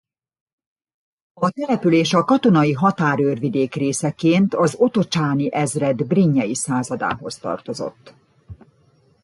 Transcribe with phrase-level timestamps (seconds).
[1.33, 8.13] A település a katonai határőrvidék részeként az otocsáni ezred brinjei századához tartozott.